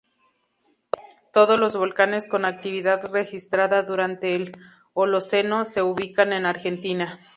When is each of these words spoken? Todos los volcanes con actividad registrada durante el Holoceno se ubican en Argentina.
Todos 1.31 1.59
los 1.59 1.75
volcanes 1.75 2.25
con 2.25 2.43
actividad 2.43 3.07
registrada 3.11 3.83
durante 3.83 4.33
el 4.33 4.57
Holoceno 4.95 5.63
se 5.63 5.83
ubican 5.83 6.33
en 6.33 6.47
Argentina. 6.47 7.19